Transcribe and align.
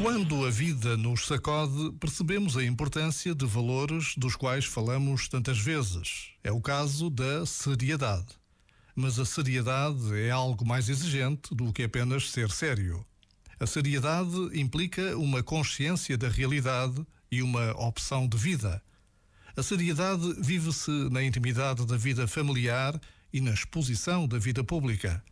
Quando 0.00 0.46
a 0.46 0.50
vida 0.50 0.96
nos 0.96 1.26
sacode, 1.26 1.92
percebemos 1.98 2.56
a 2.56 2.64
importância 2.64 3.34
de 3.34 3.44
valores 3.46 4.14
dos 4.16 4.36
quais 4.36 4.64
falamos 4.64 5.26
tantas 5.26 5.58
vezes. 5.58 6.28
É 6.44 6.52
o 6.52 6.60
caso 6.60 7.10
da 7.10 7.44
seriedade. 7.44 8.28
Mas 8.94 9.18
a 9.18 9.24
seriedade 9.24 10.16
é 10.16 10.30
algo 10.30 10.64
mais 10.64 10.88
exigente 10.88 11.52
do 11.52 11.72
que 11.72 11.82
apenas 11.82 12.30
ser 12.30 12.48
sério. 12.52 13.04
A 13.58 13.66
seriedade 13.66 14.36
implica 14.52 15.16
uma 15.16 15.42
consciência 15.42 16.16
da 16.16 16.28
realidade 16.28 17.04
e 17.28 17.42
uma 17.42 17.72
opção 17.72 18.28
de 18.28 18.36
vida. 18.36 18.80
A 19.56 19.64
seriedade 19.64 20.32
vive-se 20.38 20.92
na 21.10 21.24
intimidade 21.24 21.84
da 21.84 21.96
vida 21.96 22.28
familiar 22.28 23.00
e 23.34 23.40
na 23.40 23.50
exposição 23.50 24.28
da 24.28 24.38
vida 24.38 24.62
pública. 24.62 25.22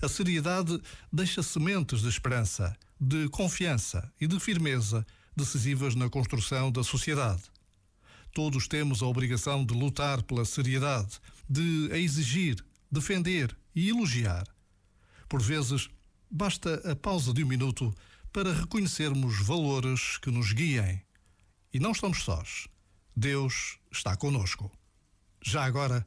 A 0.00 0.08
seriedade 0.08 0.80
deixa 1.12 1.42
sementes 1.42 2.00
de 2.00 2.08
esperança, 2.08 2.72
de 3.00 3.28
confiança 3.30 4.10
e 4.20 4.28
de 4.28 4.38
firmeza 4.38 5.04
decisivas 5.36 5.96
na 5.96 6.08
construção 6.08 6.70
da 6.70 6.84
sociedade. 6.84 7.42
Todos 8.32 8.68
temos 8.68 9.02
a 9.02 9.06
obrigação 9.06 9.66
de 9.66 9.74
lutar 9.74 10.22
pela 10.22 10.44
seriedade, 10.44 11.18
de 11.50 11.90
a 11.92 11.98
exigir, 11.98 12.64
defender 12.90 13.54
e 13.74 13.90
elogiar. 13.90 14.46
Por 15.28 15.42
vezes, 15.42 15.90
basta 16.30 16.74
a 16.88 16.94
pausa 16.94 17.34
de 17.34 17.42
um 17.42 17.48
minuto 17.48 17.92
para 18.32 18.54
reconhecermos 18.54 19.44
valores 19.44 20.16
que 20.18 20.30
nos 20.30 20.52
guiem. 20.52 21.02
E 21.74 21.80
não 21.80 21.90
estamos 21.90 22.22
sós. 22.22 22.68
Deus 23.16 23.78
está 23.90 24.16
conosco. 24.16 24.70
Já 25.44 25.64
agora, 25.64 26.06